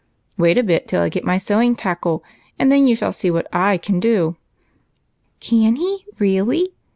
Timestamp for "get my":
1.09-1.37